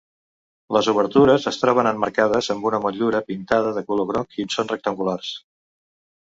[0.77, 5.37] Les obertures es troben emmarcades amb una motllura pintada de color groc i són rectangulars.